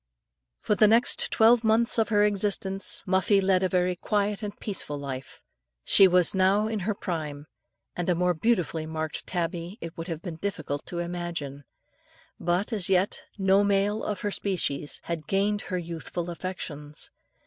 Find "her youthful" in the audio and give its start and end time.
15.69-16.31